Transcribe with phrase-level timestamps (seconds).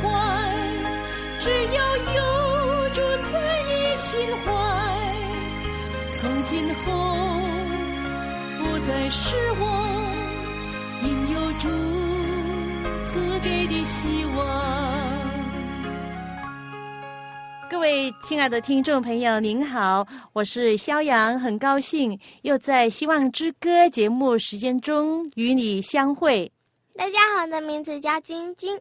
[1.43, 3.01] 只要有住
[3.33, 4.53] 在你心怀，
[6.13, 6.83] 从今后
[8.59, 9.91] 不再失望，
[11.01, 11.67] 因有主
[13.09, 14.39] 赐给的希望。
[17.67, 26.51] 各位亲爱的听众朋友，您好，我是肖阳，很高兴又在《希望之歌》节目时间中与你相会。
[26.95, 28.79] 大家好，我的名字叫晶晶。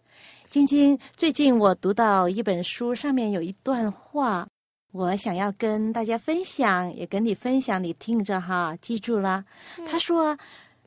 [0.51, 4.49] 晶晶，最近我读到一本书，上面有一段话，
[4.91, 9.45] 我想要跟大家分享，也跟你分享，你听着哈，记住了。
[9.87, 10.37] 他说，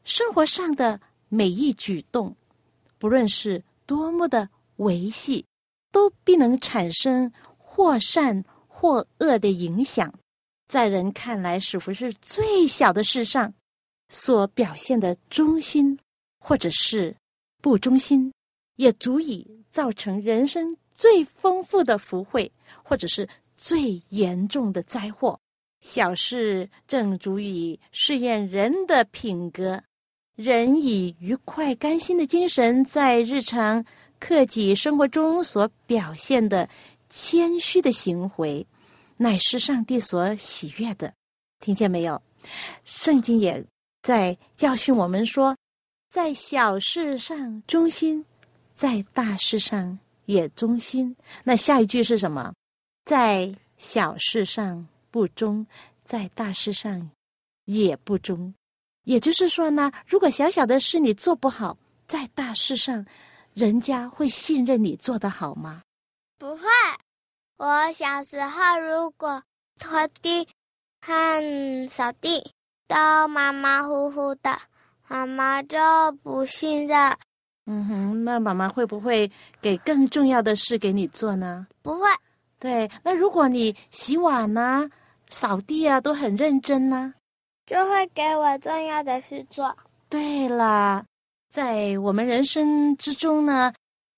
[0.03, 2.35] 生活上的每一举动，
[2.97, 5.45] 不论是多么的维系，
[5.93, 10.13] 都必能产生或善或恶的影响。
[10.67, 13.53] 在人看来，似乎是最小的事上
[14.09, 15.97] 所表现的忠心，
[16.37, 17.15] 或者是
[17.61, 18.29] 不忠心？
[18.75, 22.51] 也足以造成人生最丰富的福慧，
[22.83, 25.39] 或者是最严重的灾祸。
[25.81, 29.83] 小事正足以试验人的品格。
[30.35, 33.85] 人以愉快、甘心的精神，在日常
[34.19, 36.67] 克己生活中所表现的
[37.09, 38.65] 谦虚的行为，
[39.17, 41.13] 乃是上帝所喜悦的。
[41.59, 42.19] 听见没有？
[42.83, 43.63] 圣经也
[44.01, 45.55] 在教训我们说，
[46.09, 48.25] 在小事上忠心。
[48.75, 52.53] 在大事上也忠心，那下一句是什么？
[53.05, 55.65] 在小事上不忠，
[56.03, 57.09] 在大事上
[57.65, 58.53] 也不忠。
[59.03, 63.05] 也就是说呢，如果小小的事你做不好，在大事上，
[63.53, 65.83] 人家会信任你做得好吗？
[66.37, 66.63] 不会。
[67.57, 69.43] 我小时候如果
[69.77, 70.47] 拖地
[71.01, 72.51] 和扫地
[72.87, 72.95] 都
[73.27, 74.57] 马马虎虎的，
[75.07, 75.77] 妈妈就
[76.23, 77.17] 不信任。
[77.65, 79.31] 嗯哼，那妈妈会不会
[79.61, 81.65] 给更重要的事给你做呢？
[81.81, 82.01] 不会。
[82.59, 84.89] 对，那如果你洗碗呢、
[85.29, 87.13] 扫地啊都很认真呢，
[87.65, 89.73] 就会给我重要的事做。
[90.09, 91.05] 对了，
[91.51, 93.73] 在我们人生之中呢，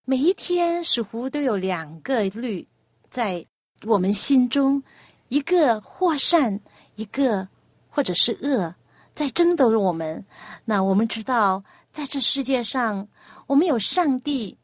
[0.06, 2.67] 每一天似乎都有两个律
[3.12, 3.45] 在
[3.85, 4.81] 我们心中，
[5.29, 6.59] 一个或善，
[6.95, 7.47] 一个
[7.89, 8.73] 或者是恶，
[9.13, 10.25] 在争夺我们。
[10.66, 13.07] 那我们知道，在这世界上。
[13.47, 14.57] 我们有上帝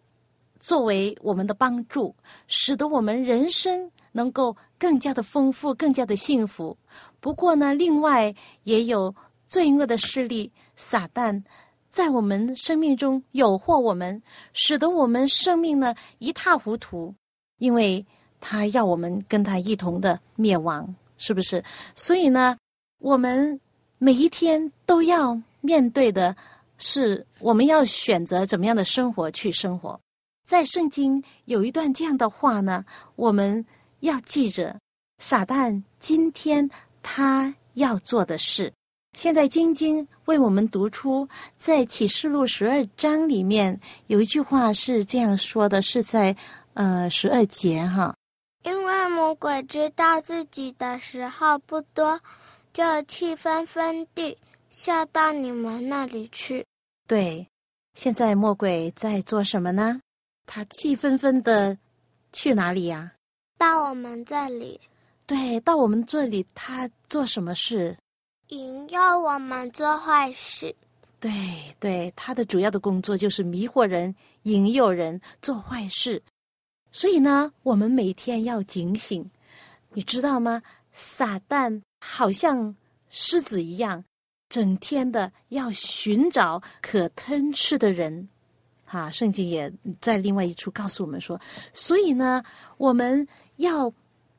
[0.59, 2.15] 作为我们的帮助，
[2.47, 6.77] 使得我们人生能够更加的丰富，更加的幸福。
[7.19, 8.33] 不过呢，另外
[8.63, 9.13] 也有
[9.47, 11.43] 罪恶的势力撒旦
[11.89, 14.21] 在我们生命中诱惑我们，
[14.53, 17.13] 使得我们生命呢一塌糊涂，
[17.59, 18.05] 因为
[18.39, 21.63] 他要我们跟他一同的灭亡，是不是？
[21.93, 22.57] 所以呢，
[22.99, 23.59] 我们
[23.99, 26.35] 每一天都要面对的。
[26.81, 29.97] 是我们要选择怎么样的生活去生活，
[30.45, 32.83] 在圣经有一段这样的话呢，
[33.15, 33.63] 我们
[33.99, 34.77] 要记着
[35.19, 36.69] 撒旦今天
[37.03, 38.73] 他要做的事。
[39.15, 41.27] 现在晶晶为我们读出
[41.57, 46.35] 在启示录十二章里面有一句话是这样说的，是在
[46.73, 48.15] 呃十二节哈。
[48.63, 52.19] 因为魔鬼知道自己的时候不多，
[52.73, 54.37] 就气愤愤地
[54.69, 56.65] 下到你们那里去。
[57.11, 57.45] 对，
[57.93, 59.99] 现在魔鬼在做什么呢？
[60.45, 61.77] 他气愤愤的
[62.31, 63.11] 去哪里呀？
[63.57, 64.79] 到我们这里。
[65.25, 67.97] 对，到我们这里，他做什么事？
[68.47, 70.73] 引诱我们做坏事。
[71.19, 71.29] 对
[71.81, 76.23] 对，他的主要的工作就是迷惑人、引诱人做坏事。
[76.93, 79.29] 所以呢，我们每天要警醒，
[79.89, 80.63] 你知道吗？
[80.93, 82.73] 撒旦好像
[83.09, 84.01] 狮子一样。
[84.51, 88.27] 整天的要寻找可吞吃的人，
[88.83, 89.71] 哈，圣经也
[90.01, 91.39] 在另外一处告诉我们说，
[91.71, 92.43] 所以呢，
[92.75, 93.25] 我们
[93.55, 93.91] 要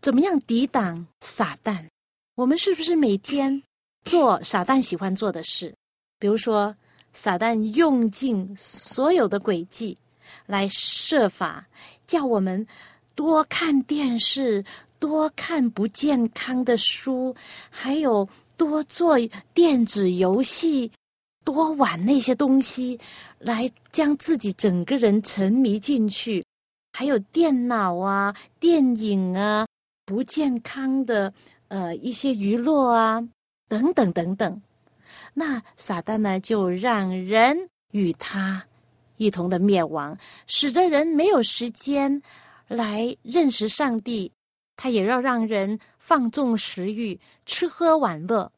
[0.03, 1.87] 怎么样抵挡撒旦？
[2.35, 3.63] 我们是不是每天
[4.05, 5.75] 做撒旦喜欢做的事？
[6.19, 6.77] 比如说，
[7.15, 9.97] 撒旦用尽所有的诡计
[10.45, 11.67] 来设法
[12.07, 12.67] 叫我们
[13.15, 14.63] 多看电视，
[14.99, 17.35] 多看不健康的书，
[17.71, 18.29] 还有。
[18.65, 19.19] 多做
[19.53, 20.89] 电子游戏，
[21.45, 22.97] 多玩那些东西，
[23.41, 26.45] 来将自己整个人沉迷进去。
[26.93, 29.67] 还有电脑啊、电影啊、
[30.07, 31.35] 不健康的
[31.67, 33.21] 呃一些娱乐啊
[33.69, 34.63] 等等等等。
[35.35, 38.65] 那撒旦呢，就让人与他
[39.17, 40.17] 一同的灭亡，
[40.47, 42.23] 使得人没有时间
[42.69, 44.31] 来认识上帝。
[44.77, 48.52] 他也要让人放纵食欲、吃喝玩乐，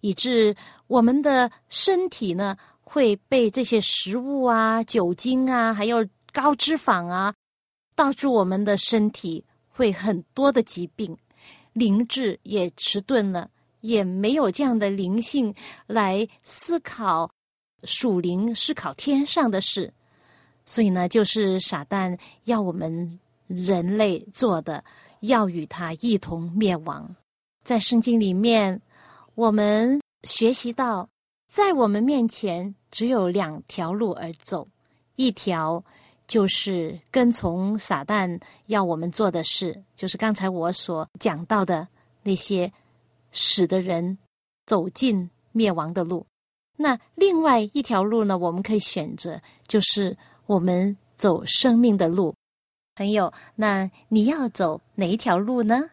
[0.00, 0.54] 以致
[0.86, 7.34] 我们的身体呢会被这些食物啊、酒精啊，还有高脂肪啊，
[7.94, 11.16] 导致我们的身体会很多的疾病，
[11.72, 13.50] 灵智也迟钝了。
[13.82, 15.54] 也没有这样的灵性
[15.86, 17.30] 来思考
[17.84, 19.90] 属灵、思考天上的事，
[20.66, 22.14] 所以呢，就是傻蛋
[22.44, 24.84] 要我们人类做的，
[25.20, 27.16] 要与他一同灭亡。
[27.64, 28.78] 在圣经里面，
[29.34, 31.08] 我们学习到，
[31.48, 34.68] 在我们面前只有两条路而走，
[35.16, 35.84] 一条
[36.26, 41.86] 就是跟从撒旦要我们做的事，就是刚才我所讲到的
[42.22, 42.72] 那些。
[43.32, 44.18] 使得人
[44.66, 46.26] 走进灭亡的路，
[46.76, 48.36] 那另外一条路呢？
[48.36, 52.34] 我们可以选择，就是我们走生命的路。
[52.96, 55.90] 朋友，那你要走哪一条路呢？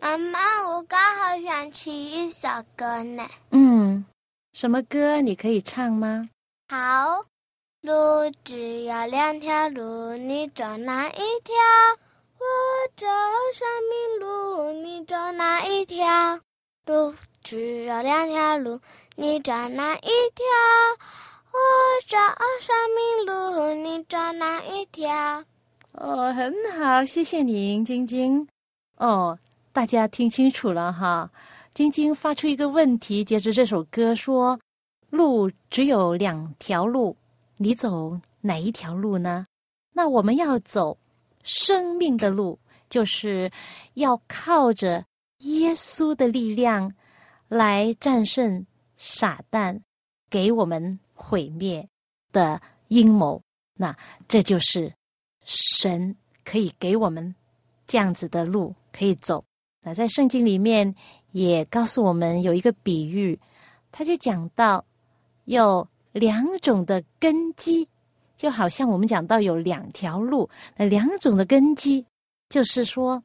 [0.00, 0.38] 妈妈，
[0.70, 3.28] 我刚好想起一首歌呢。
[3.50, 4.04] 嗯，
[4.52, 5.20] 什么歌？
[5.20, 6.28] 你可以唱吗？
[6.68, 7.24] 好，
[7.82, 7.92] 路
[8.44, 11.12] 只有两条路，你走哪一
[11.42, 11.54] 条？
[12.38, 12.46] 我
[12.96, 13.06] 走
[13.52, 16.38] 生命路，你走哪一条？
[16.86, 18.80] 路只有两条路，
[19.16, 20.00] 你走哪一
[20.34, 20.46] 条？
[21.50, 21.58] 我
[22.06, 22.16] 走
[22.60, 25.44] 生命路，你走哪一条？
[25.92, 28.46] 哦，很好，谢谢你，晶晶。
[28.96, 29.38] 哦，
[29.72, 31.30] 大家听清楚了哈。
[31.74, 34.58] 晶晶发出一个问题，接着这首歌说
[35.10, 37.16] ：“路只有两条路，
[37.56, 39.46] 你走哪一条路呢？”
[39.94, 40.98] 那我们要走
[41.42, 43.50] 生命的路，就是
[43.94, 45.04] 要靠着。
[45.42, 46.92] 耶稣的力量
[47.46, 48.66] 来战胜
[48.96, 49.80] 撒旦
[50.28, 51.88] 给我们毁灭
[52.32, 53.40] 的阴谋，
[53.74, 54.92] 那这就是
[55.44, 57.32] 神可以给我们
[57.86, 59.40] 这样子的路可以走。
[59.94, 60.94] 在圣经里面
[61.32, 63.38] 也告诉我们有一个比喻，
[63.90, 64.84] 他就讲到
[65.44, 67.88] 有两种的根基，
[68.36, 72.04] 就好像我们讲到有两条路，那两种的根基
[72.48, 73.22] 就是说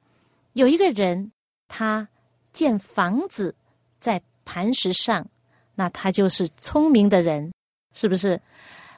[0.54, 1.32] 有一个人。
[1.76, 2.08] 他
[2.52, 3.56] 建房子
[4.00, 5.26] 在磐石上，
[5.74, 7.52] 那他就是聪明的人，
[7.96, 8.40] 是不是？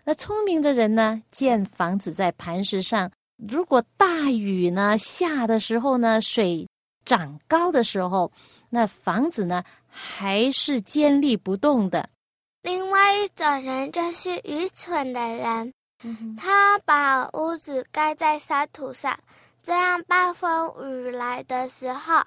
[0.03, 6.67] 那聪明的人呢，建房子在磐石上，如果大雨呢下的时候呢，水
[7.05, 8.31] 涨高的时候，
[8.69, 12.09] 那房子呢还是坚立不动的。
[12.63, 15.71] 另外一种人就是愚蠢的人，
[16.35, 19.17] 他把屋子盖在沙土上，
[19.63, 22.21] 这样暴风雨来的时候。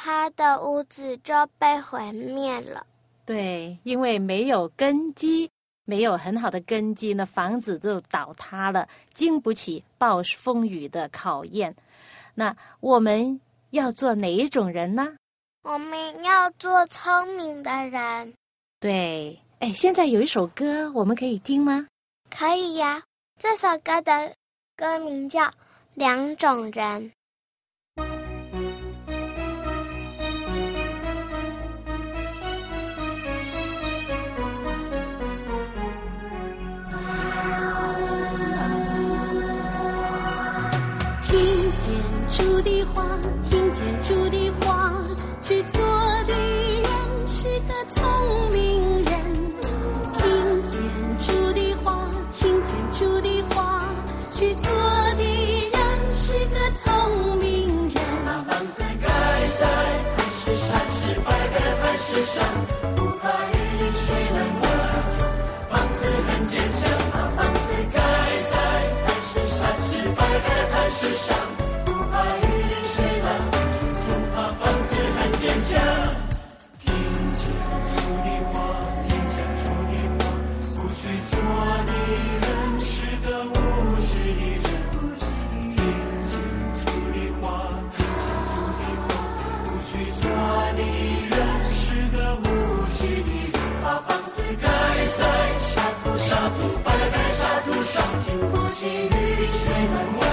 [0.00, 2.86] 他的屋子就被毁灭了。
[3.24, 5.50] 对，因为没有根基，
[5.86, 11.74] 没有很好的根基，那房子就倒塌了，经不起暴风雨的考验。
[12.34, 15.16] 那我们要做哪一种人呢？
[15.62, 18.34] 我们要做聪明的人。
[18.80, 21.86] 对，哎，现在有一首歌，我们可以听吗？
[22.30, 23.02] 可以呀。
[23.38, 24.34] 这首歌的
[24.76, 25.42] 歌名叫
[25.94, 27.02] 《两种人》。
[62.22, 62.44] 上，
[62.96, 64.62] 不怕雨淋水冷风。
[65.70, 67.60] 房子很坚强，把房子
[67.92, 68.00] 盖
[68.50, 68.54] 在
[69.04, 71.36] 磐石上，是摆在磐石上。
[98.78, 100.24] 起雨淋雪怒花，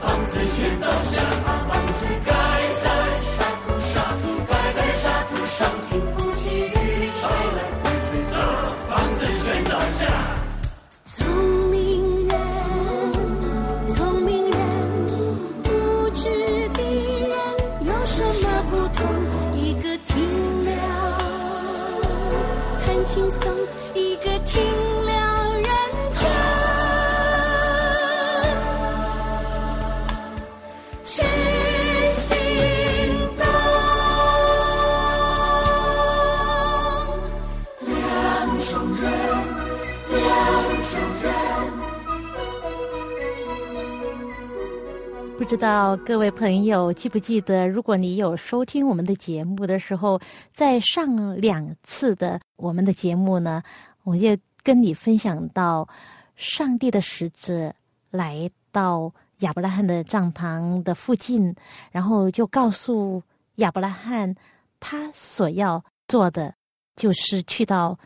[0.00, 2.32] 房子全倒下，把房子盖
[2.82, 2.88] 在
[3.20, 10.00] 沙土，沙土盖在沙土上，经不起雨淋雪来风吹啊，房子全倒下。
[45.52, 50.18] 不知道各位朋友记不记得，如果你有收听我们的节目的时候，
[50.54, 53.62] 在上两次的我们的节目呢，
[54.02, 55.86] 我就跟你分享到，
[56.36, 57.70] 上帝的使者
[58.10, 61.54] 来到亚伯拉罕的帐篷的附近，
[61.90, 63.22] 然后就告诉
[63.56, 64.34] 亚伯拉罕，
[64.80, 66.54] 他所要做的
[66.96, 67.98] 就是去到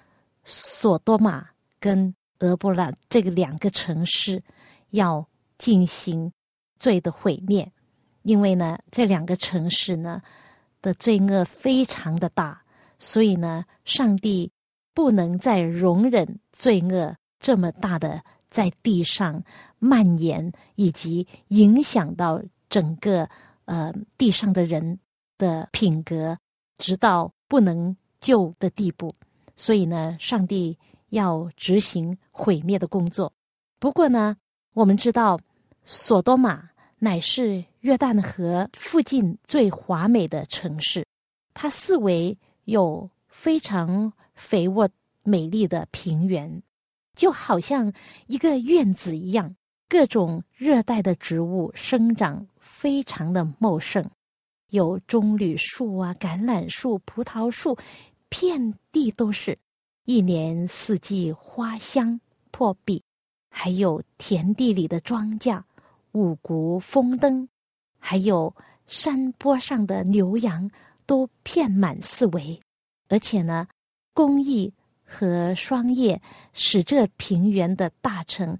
[0.43, 1.47] 索多玛
[1.79, 4.43] 跟俄伯拉这个两个城市，
[4.91, 5.25] 要
[5.59, 6.33] 进行。
[6.79, 7.71] 罪的毁灭，
[8.23, 10.21] 因为呢，这两个城市呢
[10.83, 12.63] 的罪恶非常的大，
[12.99, 14.51] 所以呢，上帝
[14.95, 19.43] 不能再容忍罪恶这么大的在地上
[19.79, 23.29] 蔓延，以及影响到整个
[23.65, 24.99] 呃地上的人
[25.39, 26.39] 的品格，
[26.79, 29.15] 直到不能救的地步。
[29.57, 30.79] 所以呢，上帝
[31.09, 33.33] 要执行毁灭的工作。
[33.79, 34.37] 不过呢，
[34.75, 35.39] 我们知道。
[35.89, 41.07] 索多玛乃是约旦河附近最华美的城市，
[41.55, 44.89] 它四围有非常肥沃
[45.23, 46.61] 美丽的平原，
[47.15, 47.93] 就好像
[48.27, 49.55] 一个院子一样，
[49.89, 54.11] 各种热带的植物生长非常的茂盛，
[54.71, 57.79] 有棕榈树啊、橄榄树、葡萄树，
[58.29, 59.57] 遍地都是，
[60.05, 63.01] 一年四季花香破壁，
[63.51, 65.63] 还有田地里的庄稼。
[66.17, 67.47] 五谷丰登，
[67.99, 68.57] 还有
[68.87, 70.71] 山坡上的牛羊
[71.05, 72.59] 都遍满四围，
[73.11, 73.69] 而且呢，
[74.15, 74.73] 工艺
[75.05, 76.23] 和霜叶
[76.55, 78.57] 使这平原的大城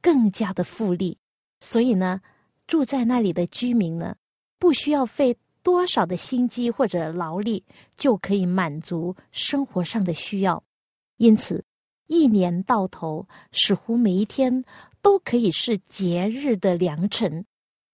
[0.00, 1.18] 更加的富丽。
[1.58, 2.20] 所以呢，
[2.68, 4.14] 住在那里的居民呢，
[4.60, 7.64] 不需要费多少的心机或者劳力，
[7.96, 10.62] 就可以满足生活上的需要。
[11.16, 11.64] 因此，
[12.06, 14.64] 一年到头，似乎每一天。
[15.02, 17.44] 都可以是节日的良辰，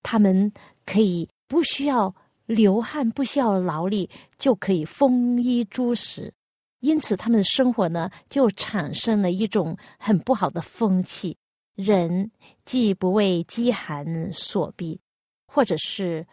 [0.03, 0.53] 他们
[0.85, 2.15] 可以不需要
[2.47, 4.09] 流汗，不需要劳力，
[4.39, 6.33] 就可以丰衣足食。
[6.81, 11.37] 因此，他们的生活呢，就产生了一种很不好的风气。
[11.75, 12.31] 人
[12.65, 14.99] 既不为饥寒所逼，
[15.47, 16.27] 或者是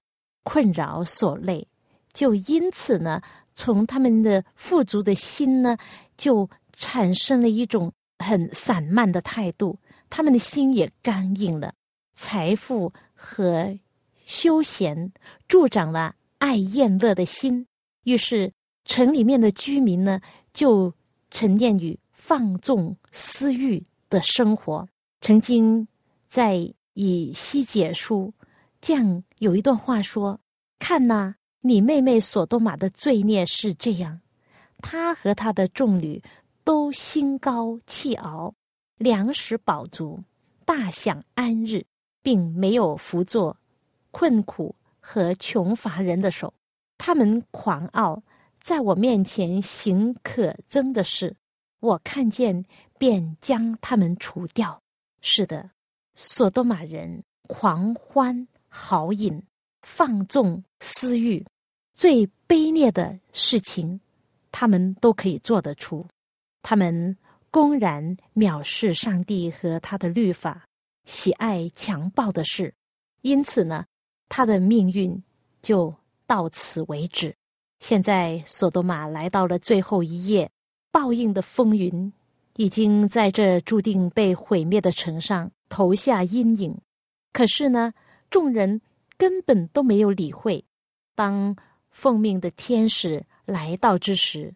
[0.44, 1.68] 困扰所累，
[2.13, 3.22] 就因此呢，
[3.53, 5.77] 从他们的富足的心呢，
[6.18, 9.77] 就产生了一种很散漫的态度。
[10.15, 11.74] 他们的心也刚硬了，
[12.15, 13.79] 财富和
[14.25, 15.12] 休闲
[15.48, 17.65] 助长了爱宴乐的心，
[18.03, 18.53] 于是
[18.86, 20.22] 城里面的居民呢，
[20.53, 20.93] 就
[21.32, 24.88] 沉淀于放纵私欲的生活。
[25.22, 25.88] 曾经
[26.29, 28.32] 在以西结书
[28.79, 30.39] 这样有一段话说
[30.77, 34.22] ：“看呐，你妹妹索多玛的罪孽是这样，
[34.77, 36.22] 她和她的众女
[36.63, 38.53] 都心高气傲。”
[38.98, 40.24] 粮食饱足，
[40.66, 41.86] 大享安日，
[42.22, 43.58] 并没有扶作
[44.12, 46.54] 困苦和穷乏人的手。
[46.98, 48.24] 他们狂傲，
[48.62, 51.36] 在我面前行可憎的事，
[51.80, 52.64] 我看见
[52.98, 54.82] 便将他们除掉。
[55.22, 55.72] 是的，
[56.16, 59.44] 索多玛人狂欢豪饮，
[59.82, 61.46] 放纵私欲，
[61.94, 64.00] 最卑劣的事情，
[64.52, 66.06] 他们都可以做得出。
[66.62, 67.18] 他们。
[67.54, 70.66] 公然藐视上帝和他的律法，
[71.06, 72.74] 喜爱强暴的事，
[73.22, 73.86] 因此呢，
[74.28, 75.24] 他的命运
[75.62, 75.94] 就
[76.26, 77.36] 到此为止。
[77.80, 80.50] 现在，索多玛来到了最后一夜，
[80.92, 82.12] 报应的风云
[82.56, 86.76] 已经在这注定被毁灭的城上投下阴影。
[87.32, 87.94] 可是呢，
[88.32, 88.82] 众人
[89.16, 90.66] 根本都没有理会。
[91.14, 91.56] 当
[91.92, 94.56] 奉命的天使来到之时，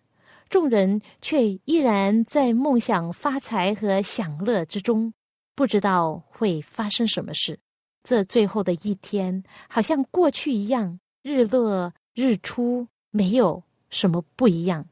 [0.50, 5.14] 众人却依然在梦想发财和享乐之中，
[5.56, 7.60] 不知道会发生什么事。
[8.04, 14.88] 这最后的一天，好像过去一样，日落日出没有什么不一样，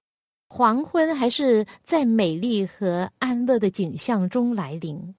[0.50, 5.16] 黄昏还是在美丽和安乐的景象中来临。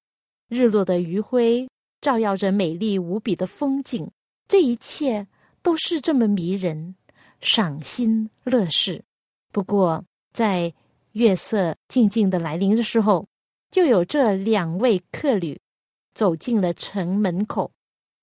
[0.48, 1.68] 日落的余晖
[2.00, 4.10] 照耀着美丽无比的风景，
[4.46, 5.26] 这一切
[5.62, 6.94] 都是这么迷人，
[7.40, 9.02] 赏心乐事。
[9.50, 10.04] 不过。
[10.36, 10.70] 在
[11.12, 13.26] 月色静静的来临的时候，
[13.70, 15.58] 就有这两位客旅
[16.12, 17.72] 走进了城门口。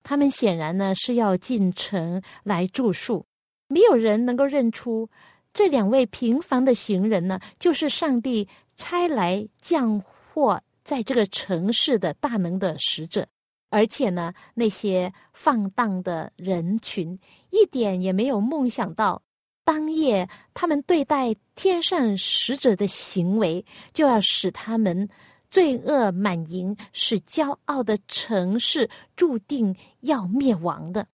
[0.04, 3.26] 他们显然呢是要进城来住宿。
[3.66, 5.10] 没有人能够认出
[5.52, 13.26] 这两位平凡的行人呢，就是上帝差来降祸在这个城市的大能的使者。
[13.70, 17.18] 而且呢，那些放荡的人群
[17.50, 19.20] 一点也没有梦想到。
[19.64, 25.08] 当夜，他们对待天上使者的行为，就要使他们
[25.50, 31.06] 罪恶满盈，使骄傲的城市注定要灭亡的。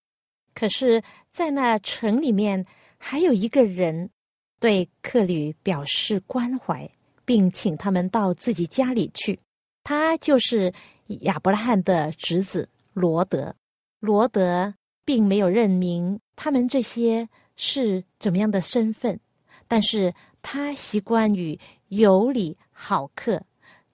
[0.53, 1.03] 可是，
[1.33, 2.67] 在那城里面，
[2.99, 4.11] 还有一个人
[4.59, 6.91] 对客旅表示关怀，
[7.25, 9.39] 并请他们到自己家里去。
[9.85, 10.73] 他就是
[11.21, 13.55] 亚伯拉罕的侄子罗德。
[14.01, 17.29] 罗德并没有认明他们这些
[17.63, 19.21] 是怎么样的身份，
[19.69, 23.43] 但是他习惯于有礼好客。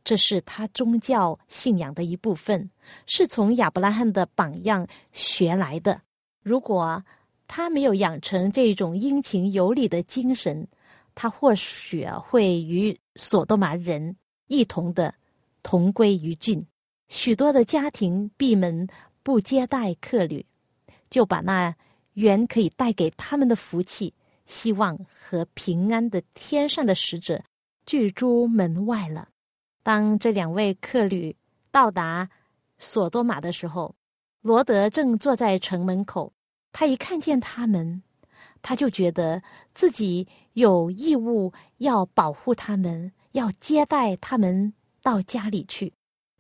[0.05, 2.71] 这是他宗教信仰的一部分，
[3.07, 6.01] 是从亚伯拉罕的榜样学来的。
[6.45, 7.03] 如果
[7.49, 10.65] 他没有养成这种殷勤有礼的精神，
[11.17, 15.13] 他或许会与索多玛人一同的
[15.65, 16.65] 同归于尽。
[17.09, 18.87] 许多的家庭闭门
[19.25, 20.47] 不接待客旅，
[21.11, 21.75] 就把那
[22.17, 24.13] 原可以带给他们的福气、
[24.47, 27.43] 希望和平安的天上的使者
[27.85, 29.29] 拒诸门外了。
[29.83, 31.37] 当这两位客旅
[31.71, 32.29] 到达
[32.79, 33.95] 索多玛的时候，
[34.41, 36.33] 罗德正坐在城门口。
[36.73, 38.03] 他一看见他们，
[38.63, 39.43] 他就觉得
[39.75, 45.93] 自己有义务要保护他们，要接待他们到家里去，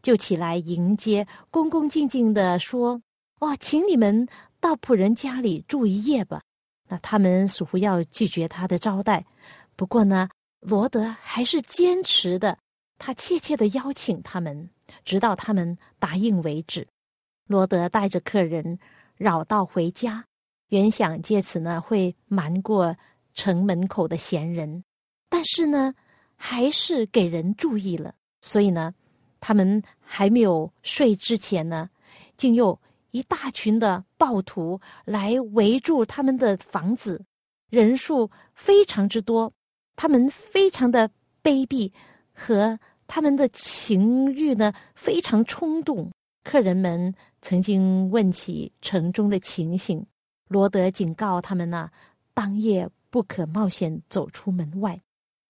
[0.02, 3.00] 就起来迎接，恭恭敬敬的说
[3.40, 4.26] ：“哦，请你们
[4.66, 6.42] 到仆人家里住一夜吧。”
[6.90, 9.24] 那他们似乎要拒绝他的招待，
[9.76, 10.28] 不过呢，
[10.60, 12.58] 罗德还是坚持的。
[12.98, 14.70] 他怯怯的邀请他们，
[15.04, 16.86] 直到他们答应为止。
[17.46, 18.78] 罗德带着客人
[19.16, 20.24] 绕道回家，
[20.68, 22.96] 原想借此呢会瞒过
[23.34, 24.82] 城门口的闲人，
[25.28, 25.94] 但是呢
[26.36, 28.14] 还是给人注意了。
[28.40, 28.94] 所以呢，
[29.40, 31.90] 他们还没有睡之前呢，
[32.36, 32.80] 竟又
[33.16, 37.24] 一大群的暴徒来围住他们的房子，
[37.70, 39.52] 人数非常之多，
[39.96, 41.10] 他们非常的
[41.42, 41.90] 卑鄙。
[42.38, 46.12] 和他们的情欲呢非常冲动。
[46.44, 50.04] 客人们曾经问起城中的情形，
[50.48, 51.90] 罗德警告他们呢，
[52.34, 55.00] 当夜不可冒险走出门外。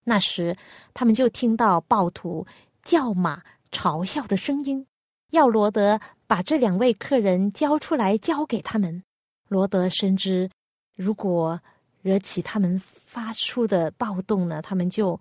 [0.05, 0.57] 那时，
[0.95, 2.47] 他们就听到暴徒
[2.85, 4.87] 叫骂、嘲笑的声音，
[5.33, 9.03] 要罗德把这两位客人交出来，交给他们。
[9.49, 10.51] 罗德深知，
[10.95, 11.61] 如果
[12.03, 15.21] 惹起他们发出的暴动呢，他们就。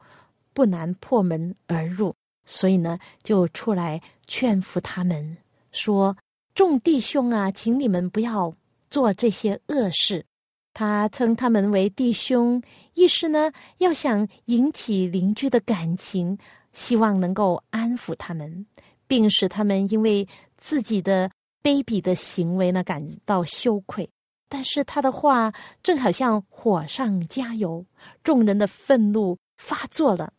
[0.55, 2.15] 不难破门而入，
[2.45, 5.35] 所以呢，就出来劝服他们
[5.73, 6.15] 说
[6.55, 8.55] ：“众弟兄啊，请你们不要
[8.89, 10.25] 做这些恶事。”
[10.73, 12.63] 他称他们为弟兄，
[12.93, 16.37] 意思呢，要想引起邻居的感情，
[16.71, 18.65] 希望能够安抚他们，
[19.07, 20.25] 并使他们因为
[20.65, 21.29] 自己的
[21.61, 24.09] 卑鄙的行为呢感到羞愧。
[24.49, 27.85] 但是他的话正好像火上加油，
[28.23, 30.33] 众人的愤怒发作了。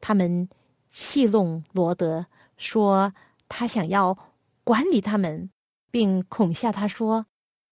[0.00, 0.48] 他们
[0.92, 2.24] 戏弄罗德，
[2.56, 3.12] 说
[3.50, 4.16] 他想要
[4.64, 5.50] 管理他们，
[5.90, 7.26] 并恐吓他说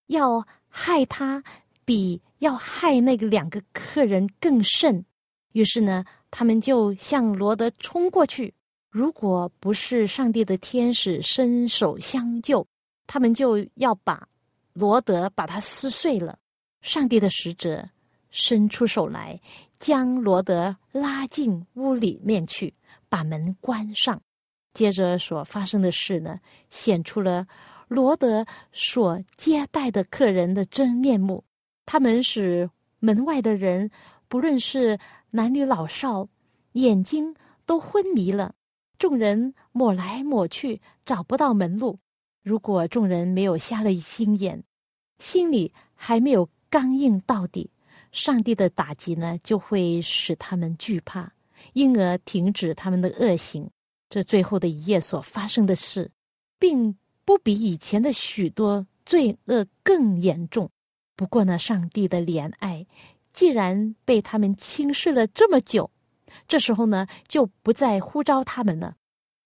[0.09, 1.43] 要害他，
[1.87, 5.07] 比要害那个两个客人更甚。
[5.53, 8.53] 于是呢，他们就向罗德冲过去。
[8.95, 12.65] 如果不是上帝的天使伸手相救，
[13.09, 14.29] 他们就要把
[14.73, 16.39] 罗德把他撕碎了。
[16.81, 17.85] 上帝的使者
[18.31, 19.41] 伸出手来。
[19.81, 22.73] 将罗德拉进屋里面去，
[23.09, 24.23] 把门关上。
[24.73, 26.39] 接着所发生的事呢，
[26.71, 27.45] 显出了
[27.89, 31.45] 罗德所接待的客人的真面目。
[31.85, 33.91] 他们使门外的人，
[34.29, 34.97] 不论是
[35.31, 36.29] 男女老少，
[36.73, 37.35] 眼睛
[37.67, 38.55] 都昏迷了。
[39.05, 41.99] 众人抹来抹去，找不到门路。
[42.43, 44.65] 如果众人没有瞎了心眼，
[45.19, 47.71] 心里还没有刚硬到底。
[48.13, 51.31] 上帝的打击呢，就会使他们惧怕，
[51.75, 53.69] 因而停止他们的恶行。
[54.09, 56.11] 这最后的一夜所发生的事，
[56.59, 60.71] 并不比以前的许多罪恶更严重。
[61.15, 62.87] 不过呢，上帝的怜爱
[63.35, 65.91] 既然被他们轻视了这么久，
[66.47, 68.97] 这时候呢，就不再呼召他们了。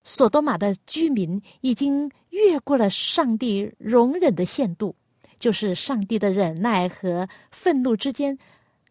[0.04, 4.96] 索多玛的居民已经越过了上帝容忍的限度，
[5.38, 8.38] 就是上帝的忍耐和愤怒之间。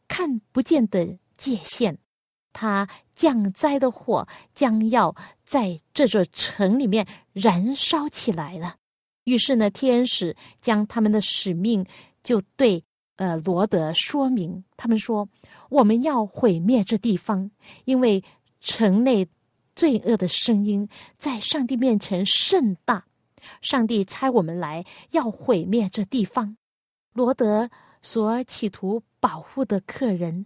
[0.07, 1.97] 看不见的界限，
[2.53, 8.77] 他降灾的火将要在这座城里面燃烧起来了。
[9.25, 11.85] 于是呢，天使将他们的使命
[12.23, 12.81] 就对
[13.17, 14.63] 呃罗德说明。
[14.75, 15.29] 他们说
[15.69, 17.51] ：“我们要毁灭这地方，
[17.85, 18.23] 因为
[18.61, 19.27] 城内
[19.75, 23.05] 罪恶的声音在上帝面前甚大。
[23.61, 26.57] 上帝差我们来要毁灭这地方。”
[27.13, 27.69] 罗德
[28.01, 29.03] 所企图。
[29.19, 30.45] 保护的客人，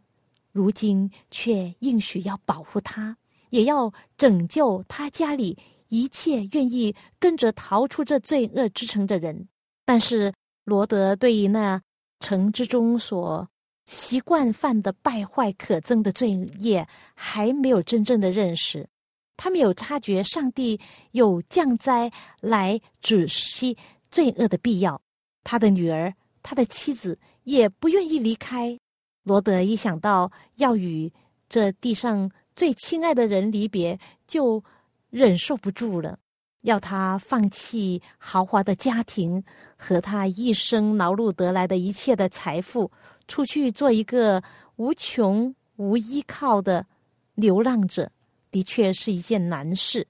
[0.53, 3.17] 如今却应许要保护他，
[3.49, 5.57] 也要拯救他家里
[5.89, 9.49] 一切愿意跟着逃出这罪恶之城的人。
[9.83, 11.81] 但是罗德对于那
[12.21, 13.45] 城之中所
[13.83, 16.29] 习惯犯的败坏可憎的罪
[16.59, 18.87] 业，还没有真正的认识。
[19.35, 20.79] 他没有察觉上帝
[21.11, 23.75] 有降灾来止息
[24.09, 25.01] 罪恶的必要。
[25.43, 28.77] 他的女儿，他的妻子也不愿意离开。
[29.23, 31.11] 罗德一想到要与
[31.49, 34.63] 这地上最亲爱的人离别，就
[35.09, 36.19] 忍受不住了，
[36.61, 39.43] 要他放弃豪华的家庭
[39.77, 42.91] 和他一生劳碌得来的一切的财富。
[43.27, 44.43] 出去做一个
[44.75, 46.85] 无穷无依靠的
[47.33, 48.11] 流浪者，
[48.51, 50.05] 的确是一件难事。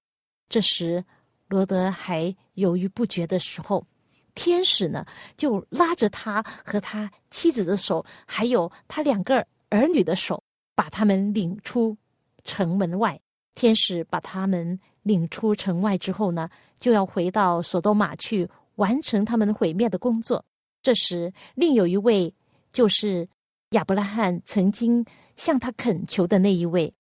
[0.49, 1.03] 这时，
[1.47, 3.85] 罗德还犹豫不决的时候，
[4.33, 5.05] 天使呢
[5.37, 11.95] 就拉着他和他妻子的手，还有他两个儿女的手，把他们领出
[12.43, 13.19] 城门外。
[13.53, 20.43] 天使把他们领出城外之后呢，就要回到索多玛去完成他们毁灭的工作。
[20.81, 22.33] 这时，另有一位。
[22.73, 23.27] 就是
[23.71, 26.93] 亚伯拉罕曾经向他恳求的那一位，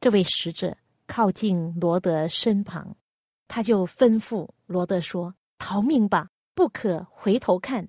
[0.00, 0.74] 这位使者
[1.06, 2.96] 靠近罗德身旁，
[3.46, 7.86] 他就吩咐罗德说：“逃命吧，不可回头看，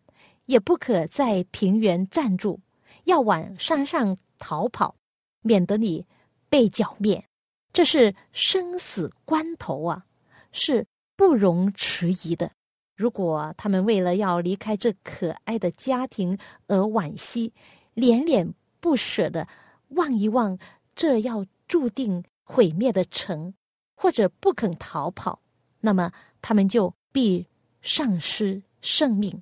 [0.47, 2.59] 也不可在平原站住，
[3.05, 4.97] 要往山上逃跑，
[5.41, 6.05] 免得你
[6.49, 7.28] 被剿灭。
[7.71, 10.05] 这是生死关头啊，
[10.51, 12.51] 是不容迟疑的。”
[12.95, 17.53] 如果他们为了要离开这可爱的家庭而惋惜，
[17.93, 19.47] 恋恋不舍的
[19.89, 20.59] 望一望
[20.95, 23.53] 这要注定毁灭的城，
[23.95, 25.39] 或者不肯逃跑，
[25.79, 27.47] 那么他们就必
[27.81, 29.41] 丧失生命。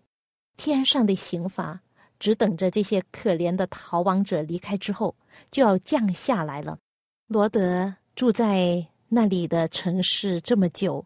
[0.55, 1.81] 天上的刑罚
[2.19, 5.15] 只等着这些可怜的逃亡者离开之后
[5.49, 6.77] 就要降下来了。
[7.25, 11.05] 罗德住在那里的城市这么久。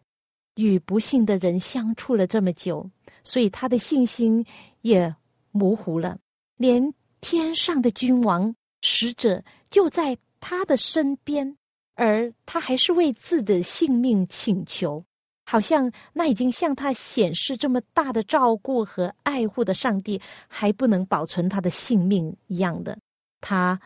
[0.56, 2.89] 与不幸的人相处了这么久，
[3.24, 4.45] 所以他的信心
[4.82, 5.13] 也
[5.52, 6.17] 模糊了。
[6.58, 11.58] 连天上的君王使者就在他的身边，
[11.95, 15.04] 而他还是为自己的性命请求，
[15.45, 22.97] 好像那已经向他显示这么大的照顾和爱护的上帝还不能保存他的性命一样的。
[23.39, 23.80] 他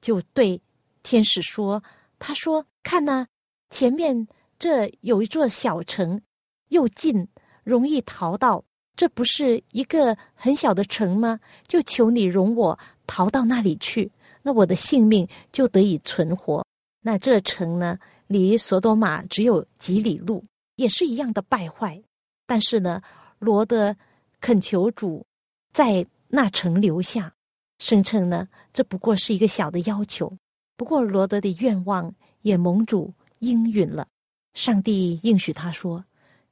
[0.00, 0.60] 就对
[1.02, 1.82] 天使说
[2.22, 3.26] ：“他说，看呐，
[3.70, 4.26] 前面。”
[4.62, 6.22] 这有一座小城，
[6.68, 7.26] 又近，
[7.64, 8.64] 容易逃到。
[8.94, 11.40] 这不是一个很小的城吗？
[11.66, 14.08] 就求你容我逃到那里去，
[14.40, 16.64] 那我的性命就得以存活。
[17.00, 20.44] 那这城呢，离索多玛只有几里路，
[20.76, 22.00] 也是一样的败坏。
[22.46, 23.02] 但是呢，
[23.40, 23.96] 罗德
[24.40, 25.26] 恳求主
[25.72, 27.34] 在那城留下，
[27.80, 30.32] 声称呢，这不过是一个小的要求。
[30.76, 34.06] 不过罗德的愿望也蒙主应允了。
[34.54, 36.04] 上帝应许他说：“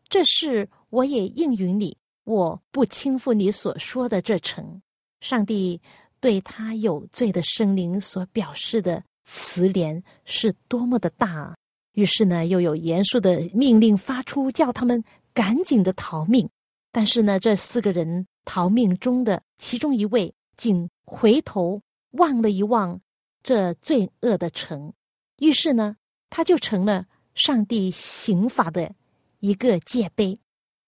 [0.08, 4.80] 这事我也应允你，我不轻负你所说的这城。”
[5.20, 5.80] 上帝
[6.18, 11.56] 对他有罪的生灵所表示的慈怜是多么的大啊！
[11.92, 15.02] 于是呢，又有严肃的命令发出，叫他们
[15.34, 16.48] 赶紧的逃命。
[16.90, 23.00] 但是呢，这四个人逃命中的其中一位，竟回头望了一望
[23.42, 24.92] 这罪恶的城，
[25.38, 25.96] 于是呢，
[26.28, 27.06] 他就成了。
[27.32, 28.92] 上帝刑法的
[29.38, 30.38] 一个戒碑，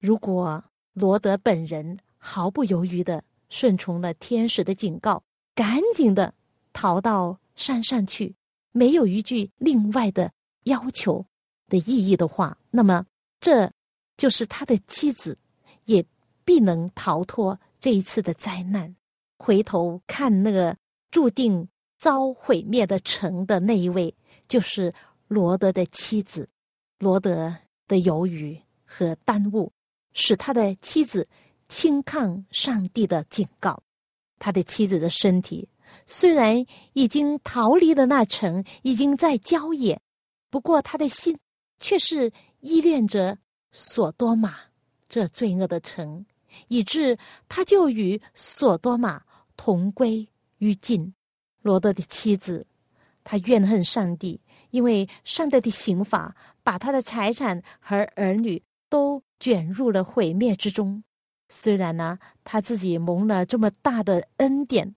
[0.01, 0.63] 如果
[0.93, 5.23] 罗德本人毫不犹豫的顺从了天使的警告，
[5.55, 6.35] 赶紧的
[6.73, 8.35] 逃到山上去，
[8.73, 10.33] 没有一句另外的
[10.65, 11.25] 要求
[11.69, 13.07] 的意义的话，那么
[13.41, 13.73] 这
[14.17, 15.39] 就是他的妻子
[15.85, 16.05] 也
[16.45, 18.95] 必能逃脱这一次的灾难。
[19.39, 20.77] 回头看那个
[21.11, 21.69] 注定
[22.03, 24.13] 遭毁灭的城的那一位，
[24.49, 24.93] 就是。
[25.29, 26.47] 罗德的妻子，
[26.99, 27.57] 罗德
[27.89, 29.73] 的犹豫和耽误，
[30.13, 31.27] 使他的妻子
[31.71, 33.83] 轻抗上帝的警告。
[34.39, 35.67] 他的妻子的身体
[36.07, 36.63] 虽然
[36.93, 39.99] 已经逃离了那城，已经在郊野，
[40.51, 41.35] 不过他的心
[41.81, 43.39] 却是依恋着
[43.71, 44.55] 索多玛
[45.09, 46.27] 这罪恶的城，
[46.69, 47.17] 以致
[47.49, 49.23] 他就与索多玛
[49.57, 51.15] 同归于尽。
[51.63, 52.67] 罗德的妻子，
[53.25, 54.41] 他怨恨上帝。
[54.71, 61.05] 因为上帝的刑罚把他的财产和儿女都卷入了毁灭之中。
[61.49, 64.95] 虽然呢，他自己蒙了这么大的恩典，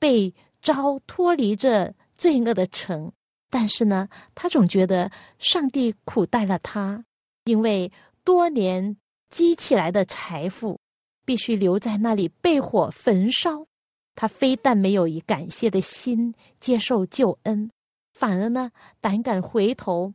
[0.00, 3.12] 被招脱离这罪恶的城，
[3.48, 7.04] 但是呢，他总觉得上帝苦待了他，
[7.44, 7.92] 因为
[8.24, 8.96] 多年
[9.30, 10.80] 积起来的财富
[11.24, 13.68] 必须留在那里被火焚烧。
[14.14, 17.70] 他非但没有以感谢的心接受救恩。
[18.12, 18.70] 反而呢，
[19.00, 20.12] 胆敢回头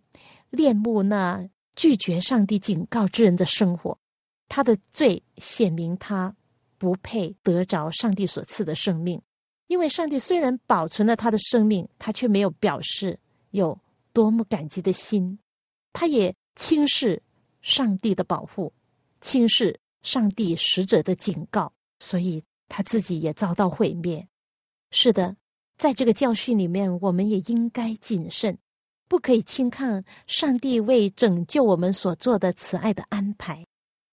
[0.50, 3.98] 恋慕那拒绝上帝警告之人的生活，
[4.48, 6.36] 他的罪显明他
[6.78, 9.22] 不配得着上帝所赐的生命。
[9.68, 13.20] 因为上帝虽然保存了他的生命，他却没有表示
[13.52, 13.78] 有
[14.14, 15.38] 多么感激的心，
[15.92, 17.22] 他也轻视
[17.62, 18.72] 上帝的保护，
[19.20, 24.28] 轻视上帝使者的警告，所以他自己也遭到毁灭。
[24.92, 25.36] 是的，
[25.78, 28.58] 在这个教训里面，我们也应该谨慎，
[29.08, 33.66] 不可以轻看上帝为拯救我们所做的慈爱的安排。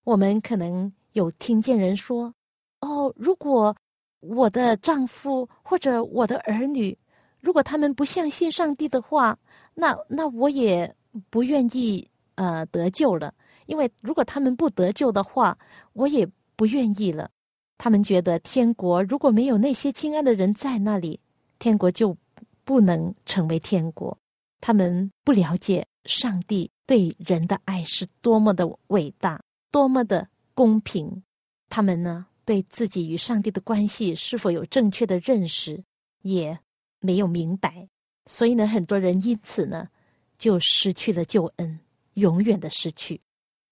[0.03, 2.33] 我们可能有听见人说
[2.81, 3.75] ：“哦，如果……”
[4.21, 6.97] 我的丈夫或者我的儿女，
[7.41, 9.37] 如果他们不相信上帝的话，
[9.75, 10.91] 那那我也
[11.29, 13.31] 不愿意呃得救了。
[13.67, 15.55] 因为如果他们不得救的话，
[15.93, 17.29] 我也不愿意了。
[17.77, 21.19] 他们觉得天国如果没有那些亲爱的人在那里，
[21.59, 22.17] 天国就
[22.63, 24.17] 不能成为天国。
[24.61, 31.23] 他们不了解上帝对人的爱是多么的伟大，多么的公平。
[31.69, 32.25] 他们呢？
[32.45, 35.83] 对自己与上帝的关系是否有正确的认识，
[36.21, 36.59] 也
[36.99, 37.89] 没有明白，
[38.27, 39.89] 所以呢，很多人因此呢，
[40.37, 41.79] 就失去了救恩，
[42.13, 43.19] 永远的失去。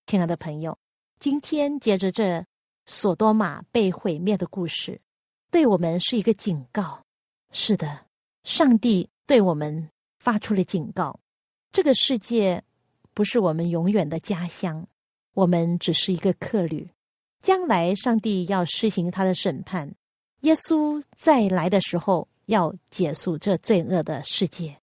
[0.08, 0.76] 亲爱的朋友，
[1.20, 2.44] 今天接着这
[2.86, 5.00] 索多玛被毁灭的故事，
[5.50, 7.04] 对我们是一个警告。
[7.52, 8.06] 是的，
[8.44, 11.20] 上帝对我们发出了警告：
[11.72, 12.64] 这个世界
[13.14, 14.88] 不是我们永远的家乡，
[15.34, 16.90] 我们只是一个客旅。
[17.42, 19.94] 将来，上帝要施行他的审判。
[20.42, 24.78] 耶稣再来的时候，要结束这罪恶的世界。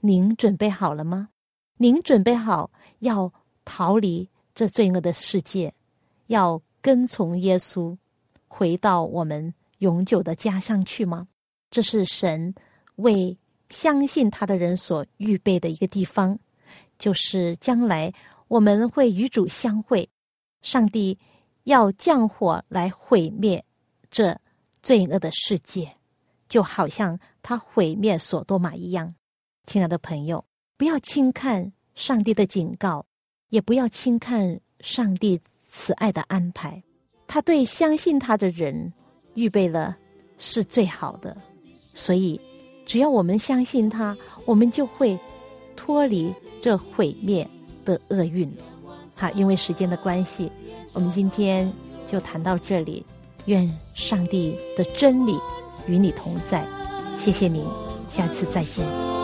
[0.00, 1.28] 您准备好了吗？
[1.76, 3.32] 您准备好要
[3.64, 5.72] 逃离这罪恶的世界，
[6.26, 7.96] 要跟从耶稣，
[8.48, 11.28] 回到我们永久的家乡去吗？
[11.70, 12.54] 这是神
[12.96, 13.36] 为
[13.68, 16.38] 相信他的人所预备的一个地方，
[16.98, 18.12] 就是将来
[18.48, 20.08] 我们会与主相会。
[20.62, 21.18] 上帝。
[21.64, 23.62] 要降火来毁灭
[24.10, 24.36] 这
[24.82, 25.94] 罪恶的世界，
[26.48, 29.14] 就好像他毁灭索多玛一样。
[29.66, 30.42] 亲爱的朋友，
[30.78, 33.04] 不要轻看上帝的警告，
[33.50, 35.38] 也不要轻看上帝
[35.70, 36.82] 慈爱的安排。
[37.26, 38.92] 他对相信他的人
[39.34, 39.96] 预备了
[40.36, 41.36] 是最好的，
[41.94, 42.40] 所以
[42.84, 45.18] 只要我们相信他，我们就会
[45.76, 47.48] 脱离这毁灭
[47.84, 48.52] 的厄运。
[49.14, 50.50] 好，因为时间的关系。
[50.92, 51.72] 我们今天
[52.04, 53.06] 就谈到这里，
[53.44, 55.38] 愿上帝的真理
[55.86, 56.66] 与你同在，
[57.14, 57.64] 谢谢您，
[58.08, 59.19] 下次再见。